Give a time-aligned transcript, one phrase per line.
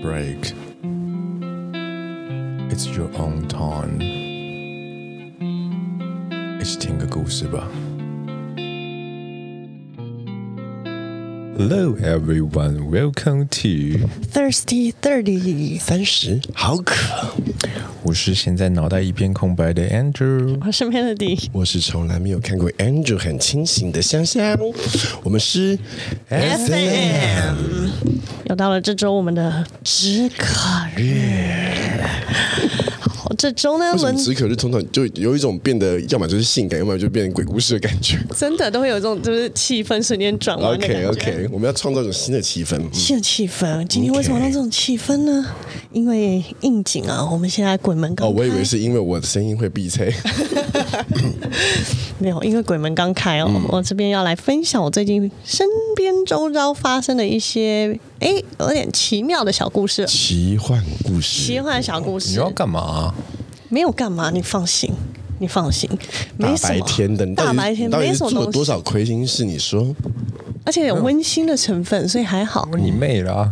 [0.00, 0.54] break.
[2.70, 4.00] It's your own time.
[6.60, 7.68] 一起听个故事吧。
[11.58, 15.78] Hello everyone, welcome to Thirsty Thirty。
[15.78, 17.34] 三十，好渴。
[18.02, 20.58] 我是现在脑袋一片空白的 Andrew。
[20.64, 24.58] 我是 Melody，我是从来没有看过 Andrew 很清醒的香香。
[25.22, 25.78] 我们是
[26.28, 27.56] SM。
[28.51, 30.59] 又到了这周我们的止渴
[30.97, 32.03] 日。
[32.99, 38.19] 好， 这周呢，为什么轮止渴日通常就有一种变得，要么就是性感，要么就变成鬼故事的感觉。
[38.35, 41.07] 真的都会有这种就是气氛瞬间转弯的感觉。
[41.07, 42.77] OK OK，我们要创造一种新的气氛。
[42.91, 45.45] 新的气氛，今天为什么让这种气氛呢？
[45.93, 50.11] 因为应景啊，我们现在鬼门刚哦，我以为是因为我的声音会闭塞。
[52.19, 53.45] 没有，因为鬼门刚开哦。
[53.47, 62.29] 嗯我这边要来分享我最近身边周遭发生的一些哎有点奇妙的小故事，奇幻故事，奇幻小故事。
[62.29, 63.13] 你要干嘛？
[63.67, 64.93] 没有干嘛，你放心，
[65.39, 65.89] 你放心，
[66.37, 66.69] 大没什么。
[66.69, 69.43] 白天的，大白天没什么做多少亏心事？
[69.43, 69.95] 你说
[70.63, 72.67] 而且有温馨的成分，所以还好。
[72.77, 73.51] 你妹啦！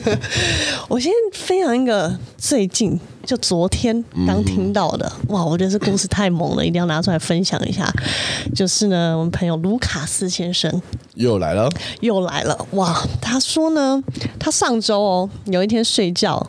[0.88, 7.90] 我先分享一个最近就昨天刚听到的，哇，我觉得这故事太猛了，一定要拿出来分享一下。
[8.54, 10.82] 就是呢，我们朋友卢卡斯先生
[11.14, 11.68] 又来了，
[12.00, 14.02] 又来了，哇，他说呢，
[14.38, 16.46] 他上周哦有一天睡觉。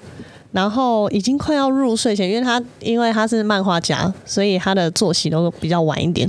[0.51, 6.27] 然后已经快要入睡前，因为他因为他是漫画家，所以他的作息都比较晚一点，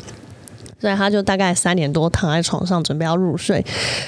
[0.81, 3.64] 所以他就大概三点多躺在床上准备要入睡，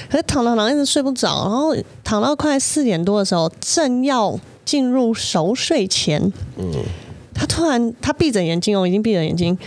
[0.09, 6.19] 可是躺躺躺一直睡不着，然后躺到快四点多的时候，正要进入熟睡前，
[6.57, 6.71] 嗯，
[7.33, 9.57] 他突然他闭着眼睛哦，已经闭着眼睛，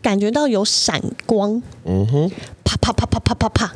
[0.00, 2.30] 感觉到有闪光，嗯哼，
[2.64, 3.72] 啪啪啪啪啪啪啪。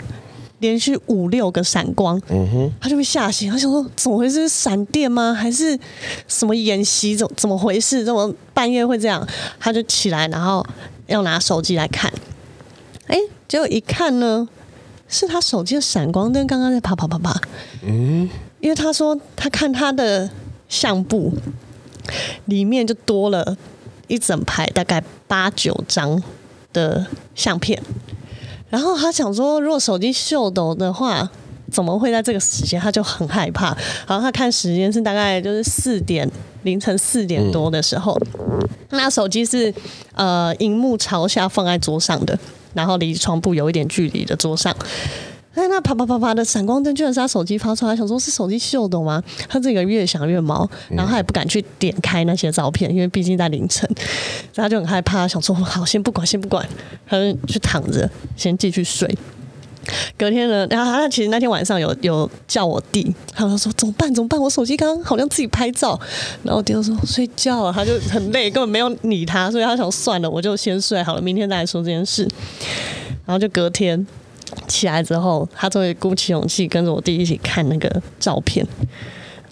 [0.61, 3.49] 连续五六个闪光，嗯哼，他就被吓醒。
[3.49, 4.49] 他想说：“怎么回事？
[4.49, 5.33] 闪电吗？
[5.33, 5.79] 还是
[6.27, 7.15] 什么演习？
[7.15, 8.05] 怎怎么回事？
[8.05, 9.25] 怎么半夜会这样？”
[9.61, 10.67] 他就起来，然后
[11.07, 12.13] 要拿手机来看。
[13.09, 14.49] 哎，结果一看呢，
[15.09, 17.41] 是他手机的闪光灯刚刚在啪啪啪啪。
[17.83, 18.29] 嗯，
[18.61, 20.31] 因为他说他看他的
[20.69, 21.33] 相簿
[22.45, 23.57] 里面就多了
[24.07, 26.23] 一整排，大概八九张
[26.73, 27.83] 的相片。
[28.71, 31.29] 然后他想说，如果手机秀抖的话，
[31.73, 32.79] 怎么会在这个时间？
[32.79, 33.77] 他就很害怕。
[34.07, 36.31] 然后他看时间是大概就是四点
[36.65, 39.73] 凌晨四点多的时候，嗯、那手机是
[40.15, 42.39] 呃荧幕朝下放在桌上的，
[42.75, 44.75] 然后离床铺有一点距离的桌上。
[45.55, 49.21] 哎，那啪啪啪啪的闪光灯居然是他手机发出来，想说是手机秀的吗？
[49.49, 53.89] 他这个越想越毛，然后他也不敢去点开那些照片，因为毕竟在凌晨，
[54.53, 56.65] 所以他就很害怕，想说好，先不管，先不管，
[57.09, 59.13] 他就去躺着，先继续睡。
[60.17, 64.13] 隔天呢，然后他其实那天晚上有有叫我弟，他就说怎么办？
[64.15, 64.41] 怎么办？
[64.41, 65.99] 我手机刚刚好像自己拍照，
[66.43, 72.29] 然后我弟就说睡觉了，他就很累，根本没有理他，所以他想算了，我就先睡好了，明天再来说这件事。
[73.27, 74.07] 然后就隔天。
[74.67, 78.67] 起来之后，他终于鼓起勇气跟着我弟一起看那个照片。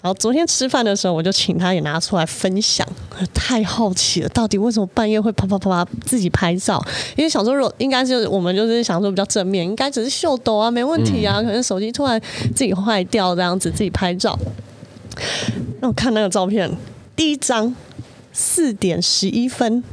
[0.07, 2.87] 然后昨天吃饭的时候，我就请他也拿出来分享。
[3.33, 6.81] 太好奇了，到底为什么半夜会啪啪啪啪自己拍照？
[7.17, 11.41] 因为想说，如果应该就是我们就是想说比较正面，应该只是秀抖啊，没问题啊。
[11.41, 12.17] 可能手机突然
[12.55, 14.39] 自己坏掉这样子，自己拍照。
[15.81, 16.71] 那我看那个照片，
[17.13, 17.75] 第一张
[18.31, 19.83] 四点十一分，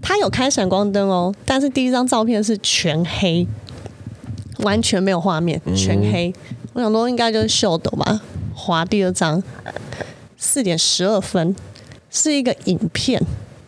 [0.00, 3.44] 他有开闪光灯哦，但是第一张照片是全黑。
[4.60, 6.28] 完全没有画面，全黑。
[6.28, 8.22] 嗯、我想说应该就是秀抖吧。
[8.66, 9.40] 滑第二张，
[10.36, 11.54] 四点十二分，
[12.10, 13.22] 是一个影片，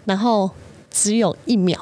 [0.05, 0.51] 然后
[0.91, 1.79] 只有一秒，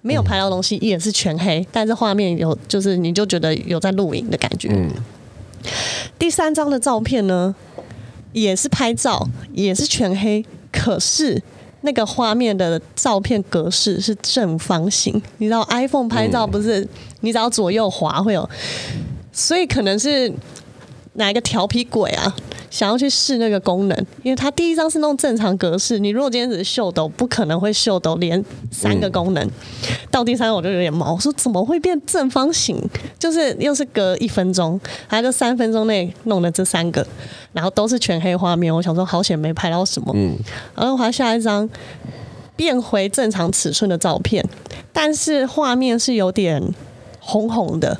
[0.00, 4.68] 没有拍到东西，也是全黑，但是画面有，就是你就觉得有在录影的感觉。
[4.72, 4.90] 嗯、
[6.18, 7.54] 第三张的照片呢，
[8.32, 11.40] 也是拍照，也是全黑，可是。
[11.84, 16.86] 那个画面的照片格式是正方形，你知道 iPhone 拍照不是
[17.22, 18.48] 你只要左右滑会有，
[19.32, 20.32] 所以可能是
[21.14, 22.34] 哪一个调皮鬼啊，
[22.70, 29.50] 想要去试那个功能，因为它第一张是那种正常格式，你如果今天只是秀抖，不可能会秀抖连三个功能。
[30.10, 32.82] 到第三个我就有点毛，我说怎么会变正方形？
[33.18, 37.06] 就是又是隔一分钟，还就三分钟内弄的这三个。
[37.52, 40.10] 然后都是全黑画面，我想说好险没拍到什么。
[40.16, 40.34] 嗯，
[40.74, 41.68] 然后还下一张
[42.56, 44.42] 变回正常尺寸的照片，
[44.90, 46.62] 但是画面是有点
[47.20, 47.98] 红红的。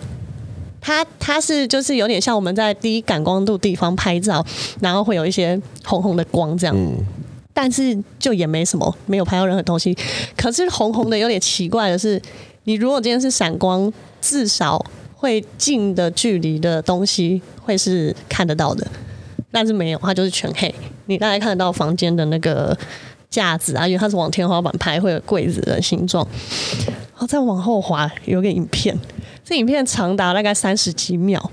[0.82, 4.44] 它它是就是有点像我们在低感光度地方拍照，
[4.80, 6.76] 然后会有一些红红的光这样。
[6.76, 6.98] 嗯，
[7.54, 9.96] 但是就也没什么，没有拍到任何东西。
[10.36, 12.20] 可是红红的有点奇怪的是，
[12.64, 13.90] 你如果今天是闪光，
[14.20, 14.84] 至少
[15.14, 18.84] 会近的距离的东西会是看得到的。
[19.52, 20.74] 但是没有，它就是全黑。
[21.06, 22.76] 你大概看得到房间的那个
[23.30, 26.26] 架子啊，因为它是往天花板拍，会有柜子的形状。
[26.86, 28.98] 然后再往后滑，有个影片，
[29.44, 31.50] 这影片长达大概三十几秒。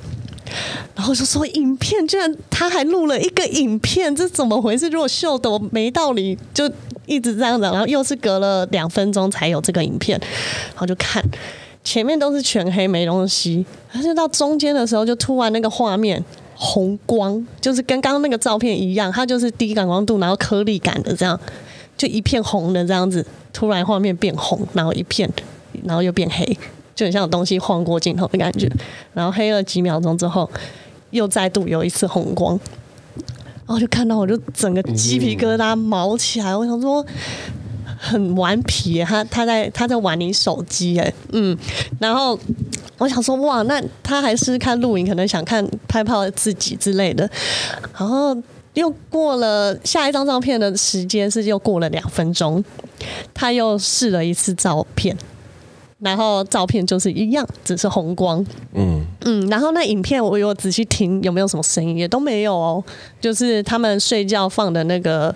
[0.96, 4.90] 然后就说影片居然他还录了一个影片，这怎么回事？
[4.90, 6.70] 如果秀逗没道理，就
[7.06, 10.20] 一直这样子，然后又是隔了两分钟才有这个影片，
[10.70, 11.24] 然后就看
[11.84, 13.64] 前面都是全黑没东西，
[13.94, 16.24] 而且到中间的时候就突然那个画面
[16.56, 21.40] 红光，就是跟刚刚那个照片一样，它就是低感光度，然后颗粒感的这样，
[21.96, 25.32] 就一片红的这样子，突然画面变红，然后一片，
[25.84, 26.58] 然后又变黑。
[27.00, 28.70] 就很像有东西晃过镜头的感觉，
[29.14, 30.50] 然后黑了几秒钟之后，
[31.12, 32.60] 又再度有一次红光，
[33.16, 36.54] 然后就看到我就整个鸡皮疙瘩毛起来。
[36.54, 37.06] 我想说
[37.98, 41.58] 很顽皮，他他在他在玩你手机哎，嗯，
[42.02, 42.38] 然后
[42.98, 47.30] 我想说哇，那他还是看录影，可能想看拍拍自己之类的。
[47.98, 48.36] 然后
[48.74, 52.62] 又过了下一张照片的时间是又过了两分钟，
[53.34, 55.16] 他又试了一次照片。
[56.00, 58.46] 然后照片就是一样，只是红光。
[58.74, 61.98] 嗯嗯，然后那影片我有仔细听，有没有什么声音？
[61.98, 62.84] 也都没有哦，
[63.20, 65.36] 就是他们睡觉放的那个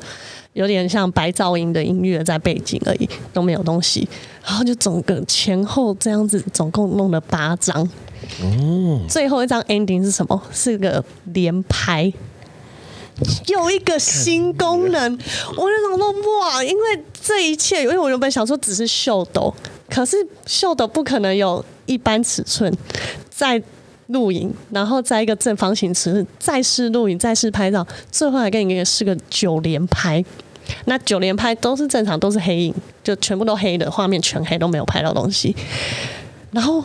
[0.54, 4.08] 有点像白噪音的音乐在背景而已，都没有东西。
[4.46, 7.90] 然后就整个前后这样子，总共弄了八张。
[8.42, 10.42] 嗯，最后一张 ending 是什么？
[10.52, 12.12] 是个连拍，
[13.48, 15.12] 有一个新功能。
[15.12, 19.54] 我就想说哇，因为这一切，因为我原本想说只是秀逗。
[19.94, 20.18] 可是
[20.48, 22.76] 秀的不可能有一般尺寸，
[23.30, 23.62] 再
[24.08, 30.26] 录影，然后再一个正方形尺寸，再试录影，再试拍照，最后还给你试个九连拍。
[30.86, 32.74] 那九连拍都是正常，都是黑影，
[33.04, 35.56] 就全部都黑的画面，全黑都没有拍到东西。
[36.50, 36.84] 然后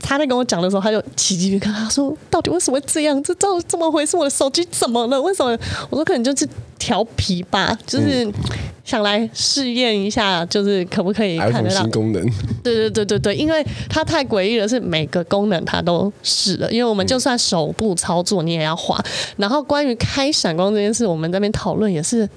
[0.00, 3.22] 他在跟我讲的时候，他就起鸡皮疙瘩，他说：“到底为什么会这样？
[3.22, 4.16] 这这怎么回事？
[4.16, 5.20] 我的手机怎么了？
[5.20, 5.50] 为什么？”
[5.90, 6.48] 我说：“可能就是
[6.84, 8.30] 调皮吧，就是。”
[8.84, 12.22] 想来试验一下，就是可不可以看得到新功能？
[12.62, 16.70] 对对对对对，因为它太诡异了，是每个功能它都试了。
[16.70, 19.02] 因为我们就算手部操作，你也要滑。
[19.38, 22.28] 然后关于开闪光这件事，我们在那边讨论也是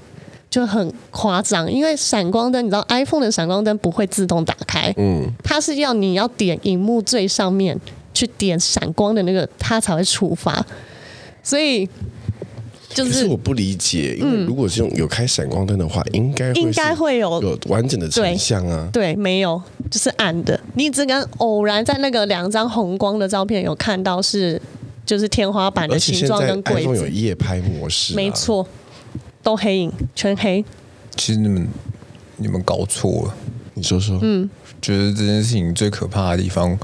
[0.50, 7.78] 就很夸张，因为闪光灯，你知道 iPhone 的闪光灯不会自动打开，嗯，它是要你要点荧幕最上面
[8.14, 10.66] 去点闪光的那个，它才会触发，
[11.44, 11.90] 所以。
[12.90, 18.90] 就是、我不理解，因为如果是用有开闪光灯的话，应该应该会有有完整的成像啊。
[18.92, 19.14] 对。
[19.14, 19.62] 对，没有，
[19.92, 20.60] 就是暗的。
[20.74, 23.28] 你只敢偶然在那个两张红光的。
[23.28, 24.60] 照片有看到是，
[25.06, 26.00] 就是天花板的。
[26.00, 26.96] 形状跟柜子。
[26.96, 28.66] 有夜拍模式、啊，没错，
[29.44, 30.64] 都黑影，全黑。
[31.18, 31.68] 其实你们
[32.38, 33.36] 你们搞错了，
[33.74, 34.18] 你说说。
[34.22, 34.50] 嗯，
[34.82, 36.42] 觉得这件事情最可怕的。
[36.42, 36.80] 地方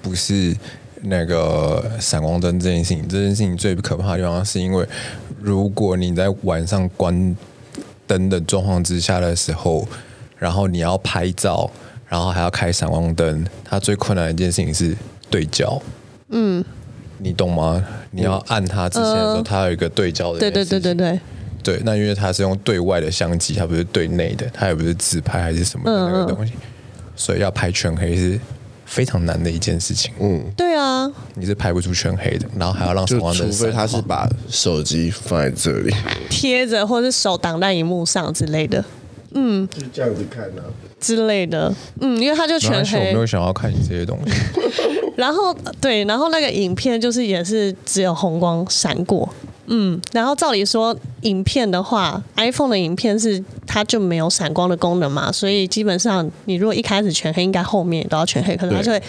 [0.00, 0.56] 不是
[1.02, 4.86] 那个闪光灯这件事情，这件事情最可怕的地方是因为。
[5.42, 7.34] 如果你在晚上关
[8.06, 9.88] 灯的状况之下的时候，
[10.36, 11.70] 然后你要拍照，
[12.06, 14.94] 然后还要开闪光灯，它最困难的一件事情是
[15.30, 15.80] 对焦。
[16.28, 16.62] 嗯，
[17.16, 17.82] 你懂吗？
[18.10, 20.38] 你要按它之前的时候，它有一个对焦的。
[20.38, 21.18] 对对对对对。
[21.62, 26.52] 对，那因为它是用对外的相机，它不是对内的，它也不是自拍还是什么的那个东西，
[27.16, 28.38] 所以要拍全黑是。
[28.90, 30.12] 非常难的一件事情。
[30.18, 33.48] 嗯，对啊，你是拍不出全黑的，然后还要让闪光灯。
[33.48, 35.94] 除非他是把手机放在这里
[36.28, 38.84] 贴着，或者是手挡在荧幕上之类的。
[39.32, 40.68] 嗯，就这样子看呢、啊、
[40.98, 41.72] 之类的。
[42.00, 42.98] 嗯，因为他就全黑。
[42.98, 44.32] 我没有想要看你这些东西。
[45.16, 49.32] 然后对，然后那个影片就是也是只有红光闪过。
[49.72, 59.00] 嗯，然后照理说，影片的话，iPhone 的影片是它就没有闪光的功能嘛，所以基本上你如果一开始全黑，应该后面也都要全黑，可能它就会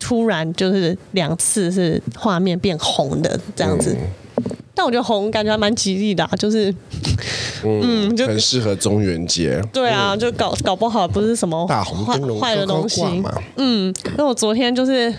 [0.00, 3.96] 突然就是两次是画面变红的这样子。
[4.36, 6.74] 嗯、但我觉得红感觉还蛮吉利的、啊，就是
[7.64, 9.62] 嗯，就很适合中元节。
[9.72, 13.32] 对啊，就搞搞不好不是什么大红坏坏的东西嘛。
[13.56, 15.14] 嗯，那我昨天就是。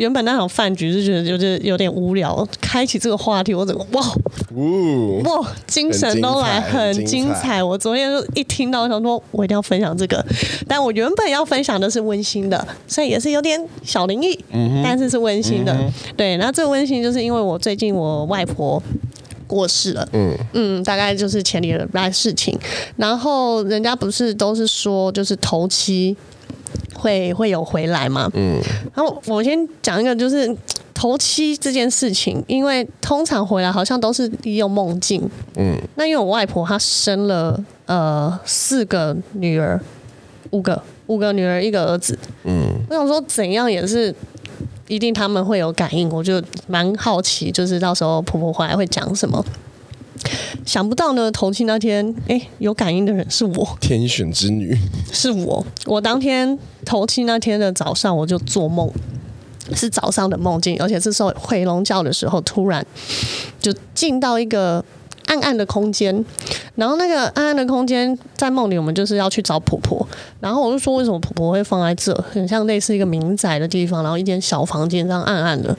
[0.00, 4.00] 原本那场饭局就觉得就是有点无聊，开启这个话题，我整个哇，
[5.24, 7.30] 哇，精神都来很精彩。
[7.30, 10.24] 精彩我昨天就一听到，想说我一定要分享这个，
[10.66, 15.72] 但我原本要分享的是温馨的，所以也是有点小灵异，嗯、但是是温馨的。
[15.74, 18.82] 嗯、对，那这个温馨就是因为我最近我外婆
[19.46, 22.58] 过世了，嗯嗯，大概就是前几礼拜的事情，
[22.96, 26.16] 然后人家不是都是说就是头七。
[27.00, 28.30] 会会有回来嘛？
[28.34, 28.60] 嗯，
[28.94, 30.54] 然后我先讲一个，就是
[30.92, 35.28] 头七这件事情，因为通常回来好像都是利用梦境。
[35.56, 39.80] 嗯，那因为我外婆她生了呃四个女儿，
[40.50, 42.18] 五个五个女儿一个儿子。
[42.44, 44.14] 嗯，我想说怎样也是
[44.86, 49.42] 一定他们会有感应，我就蛮好奇，就是到时候婆婆回来会讲什么。
[50.66, 54.76] 想不到呢，头七那天，哎、欸，有感应的人是我，天选之女
[55.10, 55.64] 是我。
[55.86, 58.90] 我当天头七那天的早上，我就做梦，
[59.74, 62.84] 是早上的梦境，而且是候回笼觉的时候，突然
[63.58, 64.84] 就进到一个
[65.26, 66.24] 暗暗的空间，
[66.74, 70.06] 然后那个暗暗的空间在梦里，我们就是要去找婆婆，
[70.40, 75.74] 然后我就说，为什么婆婆会放在这，很像类似一个民宅的地方，然后一间小房间这样暗暗的。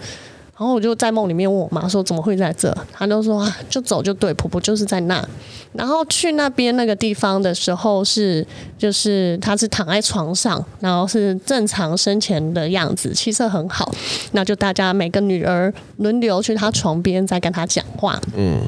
[0.62, 5.28] 然后我就在梦里面问我妈说：“怎么会在这？”她就说：“啊，就走就对，婆婆就是在那。”
[5.74, 8.46] 然后去那边那个地方的时候是，
[8.78, 13.92] 就是她是躺在床上，然后是正常生前的样子，气色很好。
[14.34, 18.22] 那就大家每个女儿轮流去她床边，在跟她讲话。
[18.36, 18.62] 嗯，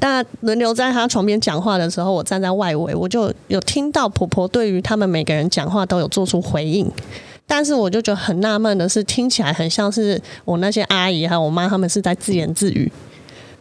[0.00, 6.90] 但轮流在她床边讲话的时候，我站在外围，我就有听到婆婆对于他们每个人讲话都有做出回应。
[7.46, 12.90] 但是我就觉得很纳闷的是，听起来很像是我那些阿姨还有我妈，他们是在自言自语。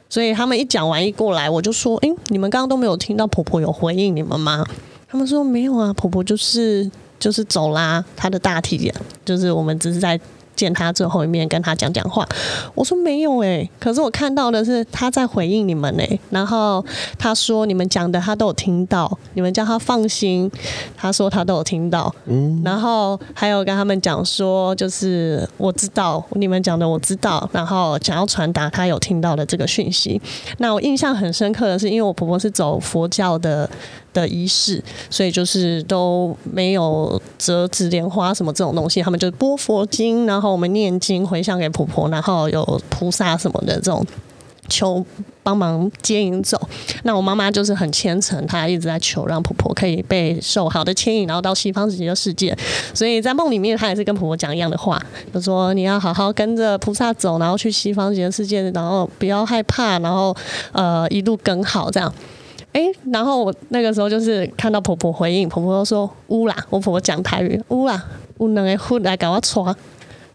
[0.09, 4.65] 所以他们一讲完一过来，我就说：“诶，你们刚刚都没有听到婆婆有回应你们吗？”
[5.07, 8.91] 他们说：“没有啊，婆婆就是就是走啦，她的大体
[9.23, 10.19] 就是我们只是在。”
[10.61, 12.27] 见他最后一面，跟他讲讲话。
[12.75, 16.19] 我说没有哎、欸，可是我看到的是他在回应你们哎、欸。
[16.29, 16.85] 然后
[17.17, 20.51] 他说你们讲的他都有听到，你们叫他放心，
[20.95, 22.13] 他说他都有听到。
[22.25, 30.21] 嗯，然后还有跟他们讲说，就是我知道你们讲的我知道，然后想要传达他有听到的这个讯息。
[30.59, 33.67] 那我印象很深刻的是，因为我婆婆是走佛教的。
[34.13, 44.05] 的仪式，所以就是都没有折纸莲花什么这种东西，他们就是播佛经，然后我们念经回向给婆婆，然后有菩萨什么的这种
[44.69, 45.05] 求
[45.43, 46.59] 帮忙接引走。
[47.03, 52.55] 那我妈妈就是很虔诚，她一直在求让婆婆可以被受好的牵引，然后到西方极乐世界。
[52.93, 55.01] 所以在梦里面，她也是跟婆婆讲一样的话，
[55.33, 60.35] 就说你要好好跟着菩萨走，然后去西方极乐世界，然后不要害怕，然后
[60.73, 62.13] 呃一路更好这样。
[62.73, 68.01] 哎，然后我那个时候就是看到婆婆回应，婆婆说乌啦，我婆婆讲台语乌啦，
[68.37, 69.75] 乌能个佛来给我抓，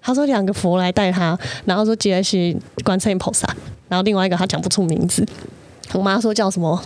[0.02, 3.48] 她说两个佛来带她，然后说接是观世音菩萨，
[3.88, 5.26] 然后另外一个她讲不出名字，
[5.94, 6.78] 我妈说叫什么？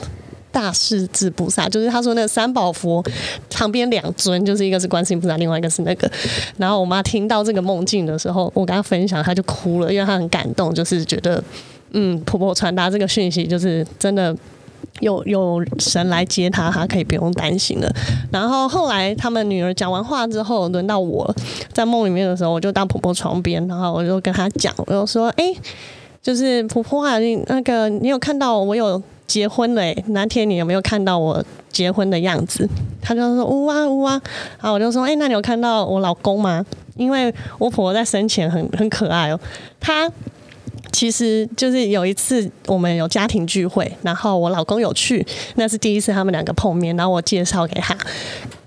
[0.52, 3.04] 大势至菩萨，就是她说那三宝佛
[3.50, 6.11] 旁边两尊，就是一个是观世音菩萨，另外一个是那个，
[6.59, 11.42] 然后我妈听到这个梦境的时候，我跟她分享，她就哭了，因为她很感动，就是觉得
[11.90, 14.37] 嗯，婆婆传达这个讯息就是真的。
[15.01, 17.91] 有有神来接他，他可以不用担心了。
[18.31, 21.35] 然后后来他们女儿讲完话之后，轮到我
[21.73, 25.45] 在梦里面的时候，我就到婆婆床边，然后我就跟她讲，我就说：“哎、
[26.23, 30.05] 就是婆婆啊，那个你有看到我有结婚嘞？
[30.09, 32.69] 那天你有没有看到我结婚的样子？”
[33.01, 34.21] 她就说：“呜啊呜啊。”
[34.61, 36.65] 然后我就说：“哎、那你有看到我老公吗？
[36.97, 39.41] 因为我婆婆在生前很很可爱哦，
[39.81, 40.11] 她。”
[40.92, 47.94] 其实就是有一次我们有家庭聚会，然后我老公有去，那是第一次他们两个碰面，然后我介绍给他，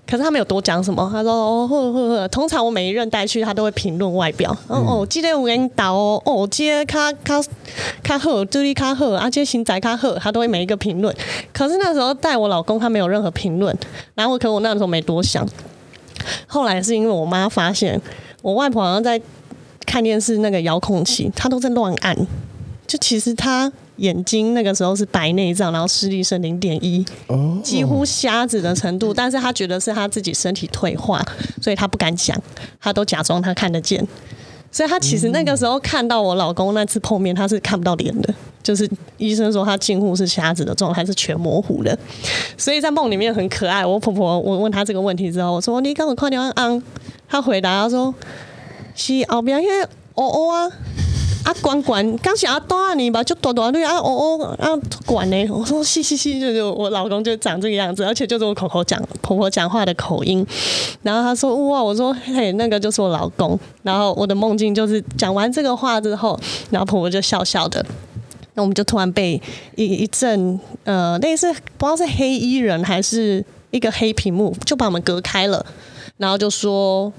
[0.07, 1.09] 可是他没有多讲什么。
[1.11, 4.55] 他说哦呵呵呵，通常我每一任带去，他都会评论外表。
[4.69, 7.41] 嗯、哦，今天我给你打哦，哦，今天卡卡
[8.01, 11.15] 卡赫，这里卡赫，啊，今天新宅卡赫，他都会每一个评论。
[11.51, 13.75] 可是那时候带我老公，他没有任何评论。
[14.15, 15.47] 然后可我那时候没多想，
[16.47, 17.99] 后来是因为我妈发现
[18.41, 19.21] 我外婆好像在。
[19.85, 22.15] 看电视那个遥控器，他都在乱按。
[22.85, 27.03] 就其实他眼睛那个时候是白内障，然后视力是零点一，
[27.63, 29.13] 几乎瞎子的程度。
[29.13, 31.23] 但是他觉得是他自己身体退化，
[31.61, 32.37] 所以他不敢讲，
[32.81, 34.05] 他都假装他看得见。
[34.69, 38.87] 所以他其实那个时候看到我老公那次碰面，他是看不到脸的，就是
[39.17, 41.97] 医生说他近乎是瞎子的状态，是全模糊的。
[42.57, 43.85] 所以在梦里面很可爱。
[43.85, 46.83] 我婆婆我问他这个问题之后，我说你刚刚快点按按，
[47.29, 48.13] 他回答他说。
[48.95, 49.83] 是后边迄
[50.15, 50.69] 哦哦啊
[51.45, 54.69] 啊管管，刚是阿大你吧，就大大对啊哦哦啊
[55.05, 55.45] 管呢。
[55.49, 60.45] 我说是是是，就就我老公就长这个样子，而且就是我口口讲婆婆讲话的口音。
[61.01, 63.59] 然后他说哇，我说嘿，那个就是我老公。
[63.81, 67.85] 然后我的梦境就是讲完这个话之后，然后婆婆就笑笑的。
[68.53, 69.41] 那我们就突然被
[69.75, 75.65] 一一阵呃类似不知道是黑衣人还是一个黑屏幕，就把我们隔开了，
[76.15, 77.11] 然后就说。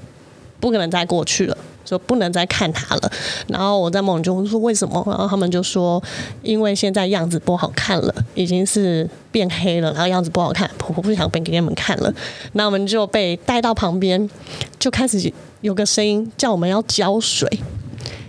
[0.64, 1.54] 不可能再过去了，
[1.84, 3.12] 说不能再看他了。
[3.48, 5.04] 然后我在梦中说为什么？
[5.06, 6.02] 然后他们就说，
[6.42, 12.10] 因为现在样子不好看了，已经是变黑了，然后样子不好看，婆婆不想被给你们看了。
[12.54, 14.30] 那我们就被带到旁边，
[14.78, 15.30] 就开始
[15.60, 17.46] 有个声音叫我们要浇水，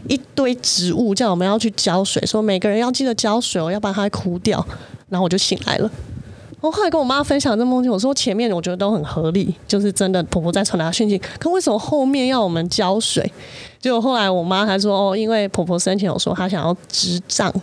[0.10, 4.68] 一堆植物叫我们要去浇水，说每个人要记得浇水哦，要不然它会枯掉。
[5.08, 5.90] 然后我就醒来了。
[6.66, 11.16] 我后来跟我妈分享这梦境，我说前面我觉得都很合理，就是真的婆婆在传达讯息。
[11.38, 13.32] 可为什么后面要我们浇水？
[13.80, 17.54] 结果后来我妈还说哦，因为婆婆生前有说她想要植葬，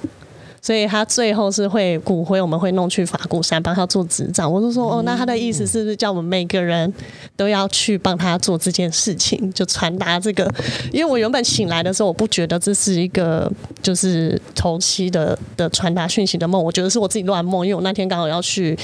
[0.62, 4.48] 所以他最后是会骨灰我们会弄去法鼓山帮他做执照。
[4.48, 6.90] 我就说哦，那他的意思是不是叫我们每个人
[7.36, 10.48] 都要去帮他做这件事情，就传达这个？
[10.92, 13.50] 因为我原本醒来的时候，我不觉得这是一个
[13.82, 18.78] 就是头七的的传达讯息的梦，我觉得是我自己乱梦，因为我那天刚好要去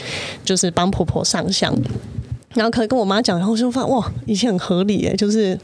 [0.44, 1.72] 就是帮婆婆上香。
[2.54, 5.56] 然后可能跟我妈讲，然后我就发现哇，一切很合理耶，就是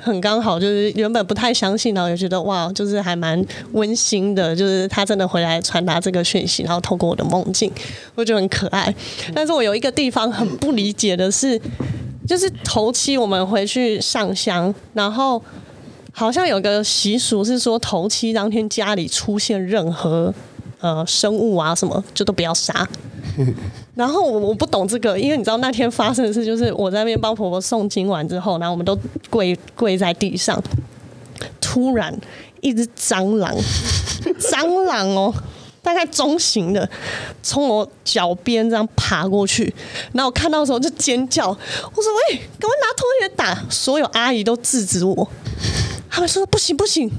[0.00, 7.70] 很刚好，就是原本不太相信，然后也觉得哇，就是还蛮温馨的，就是他真的回来传达这个讯息，然后透过我的梦境，
[8.16, 8.92] 我觉得很可爱。
[9.32, 11.58] 但是我有一个地方很不理解的是，
[12.26, 15.40] 就是头七我们回去上香，然后
[16.12, 20.34] 好像有个习俗是说，头七当天家里出现任何
[20.80, 22.86] 呃生物啊什么，就都不要杀。
[23.94, 30.58] 然后我我不懂这个，因为你知道那天发生的事，就是我在那边帮婆婆诵经完之后，然后我们都跪跪在地上，
[31.60, 32.16] 突然
[32.62, 33.54] 一只蟑螂，
[34.40, 35.34] 蟑螂哦，
[35.82, 36.88] 大概中型的，
[37.42, 39.74] 从我脚边这样爬过去，
[40.12, 45.28] 然后我看到的时候就尖叫，我说喂，赶快拿拖鞋打，所有阿姨都制止我，
[46.08, 47.10] 他们说不行不行。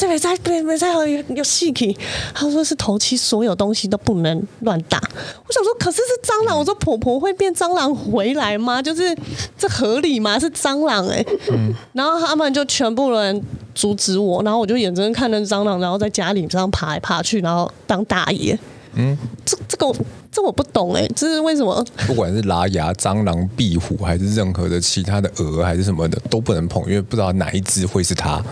[0.00, 1.94] 这边在对没在有有细体，
[2.32, 4.98] 他说是头七，所有东西都不能乱打。
[5.46, 6.58] 我想说，可是是蟑螂。
[6.58, 8.80] 我说婆婆会变蟑螂回来吗？
[8.80, 9.14] 就是
[9.58, 10.38] 这合理吗？
[10.38, 11.26] 是蟑螂哎、欸。
[11.52, 11.74] 嗯。
[11.92, 13.42] 然后他们就全部人
[13.74, 18.58] 阻止我，然后我就眼睁睁看着蟑螂，然后在家里这样爬来爬去，然后当大爷。
[18.94, 19.14] 嗯。
[19.44, 19.94] 这这个
[20.32, 21.84] 这我不懂哎、欸，这是为什么？
[22.06, 28.42] 不管是拉牙、蟑螂、壁虎，还是任何的其他的蛾，还是什么的，都不能碰，因为不知道哪一只会是它。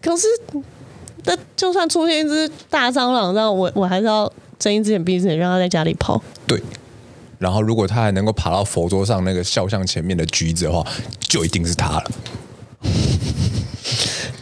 [0.00, 0.26] 可是，
[1.24, 6.22] 那就算出现一只大蟑螂，那我我还是要睁一只眼闭一只眼，让它在家里跑。
[6.46, 6.62] 对。
[7.38, 10.84] 然后，如果它还能够爬到佛桌上那个肖像前面的橘子的话，
[11.20, 12.04] 就一定是它了。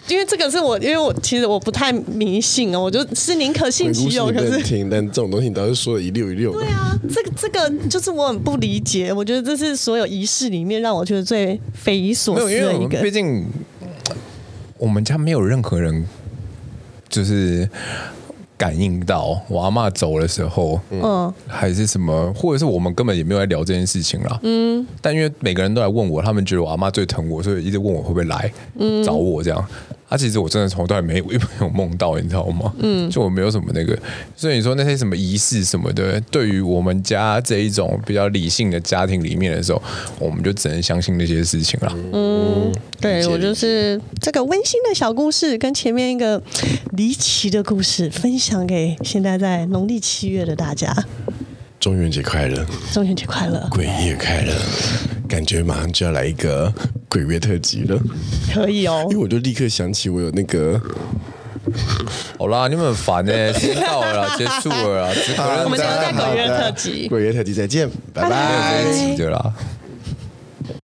[0.08, 4.28] 因为这个是我，因为我其实我不太迷信啊，我就是宁可信其有。
[4.28, 6.60] 可是听，但这种东西你倒是说的一溜一溜的。
[6.60, 9.12] 对啊，这个这个就是我很不理解。
[9.12, 13.02] 我觉得这是所有仪式里面让我觉得最匪夷所思的一个。
[13.02, 13.45] 毕竟。
[14.78, 16.06] 我们家没有任何人，
[17.08, 17.69] 就是
[18.56, 24.86] 感应到我阿妈走的时候，嗯，还是什么，或者是我们根本也没有在聊这件事情啦，嗯。
[25.00, 28.52] 但因为每个人都来问我，他们觉得我阿妈最疼我，所以一直问我会不会来
[29.04, 29.67] 找我这样。
[30.08, 32.73] 啊其实我真的从头到尾没没有梦到，你知道吗？
[32.78, 33.99] 嗯，就我没有什么那个，
[34.36, 39.82] 所以你说那些什么仪式什么的，对于我们家这一种比较理性的家庭里面的时候，
[40.21, 41.93] 我们就只能相信那些事情了。
[42.12, 46.43] 嗯，对，我就是这个温馨的小故事，跟前面一个
[46.93, 50.95] 离奇的故事，分享给现在在农历七月的大家。
[51.78, 52.67] 中元节快乐！
[52.93, 53.69] 中元节快乐！
[53.71, 54.52] 鬼月快乐！
[55.28, 56.73] 感觉马上就要来一个
[57.09, 58.00] 鬼月特辑了，
[58.52, 59.06] 可以哦。
[59.11, 60.80] 因为我就立刻想起我有那个，
[62.39, 68.82] 好啦，你们很烦呢，时间到了， 结束了啦，我们就要在鬼月特辑，鬼月特辑再见，拜拜。
[68.82, 69.52] 没有这一集的啦。